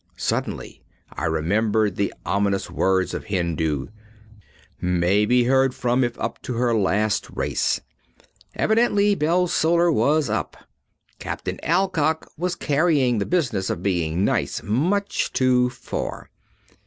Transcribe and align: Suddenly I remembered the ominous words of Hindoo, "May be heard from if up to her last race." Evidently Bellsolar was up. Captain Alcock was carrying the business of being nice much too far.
Suddenly 0.17 0.81
I 1.13 1.25
remembered 1.25 1.95
the 1.95 2.11
ominous 2.25 2.71
words 2.71 3.13
of 3.13 3.25
Hindoo, 3.25 3.89
"May 4.81 5.27
be 5.27 5.43
heard 5.43 5.75
from 5.75 6.03
if 6.03 6.19
up 6.19 6.41
to 6.41 6.55
her 6.55 6.73
last 6.73 7.29
race." 7.29 7.79
Evidently 8.55 9.13
Bellsolar 9.13 9.93
was 9.93 10.27
up. 10.27 10.57
Captain 11.19 11.59
Alcock 11.61 12.27
was 12.35 12.55
carrying 12.55 13.19
the 13.19 13.27
business 13.27 13.69
of 13.69 13.83
being 13.83 14.25
nice 14.25 14.63
much 14.63 15.31
too 15.33 15.69
far. 15.69 16.31